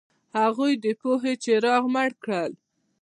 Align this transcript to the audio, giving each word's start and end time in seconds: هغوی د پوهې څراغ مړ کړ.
هغوی 0.39 0.73
د 0.83 0.85
پوهې 0.99 1.33
څراغ 1.43 1.83
مړ 1.93 2.11
کړ. 2.23 2.49